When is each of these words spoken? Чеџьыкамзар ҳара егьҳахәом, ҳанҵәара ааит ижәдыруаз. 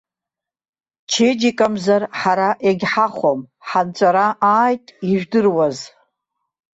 Чеџьыкамзар 1.11 2.03
ҳара 2.19 2.49
егьҳахәом, 2.67 3.39
ҳанҵәара 3.67 4.25
ааит 4.51 4.85
ижәдыруаз. 5.11 5.77